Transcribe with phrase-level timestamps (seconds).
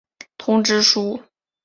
[0.39, 1.21] 通知书。